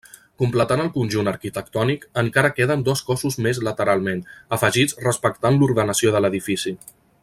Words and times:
Completant 0.43 0.79
el 0.85 0.87
conjunt 0.95 1.27
arquitectònic 1.31 2.07
encara 2.23 2.51
queden 2.61 2.87
dos 2.89 3.05
cossos 3.11 3.39
més 3.49 3.61
lateralment, 3.69 4.27
afegits 4.59 5.01
respectant 5.09 5.61
l'ordenació 5.63 6.17
de 6.17 6.25
l'edifici. 6.25 6.77